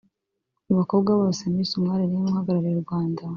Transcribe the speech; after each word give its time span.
Mu 0.65 0.73
bakobwa 0.79 1.11
bose 1.21 1.41
Miss 1.53 1.71
Umwali 1.79 2.05
Neema 2.09 2.29
uhagarariye 2.31 2.75
u 2.77 2.85
Rwanda 2.85 3.21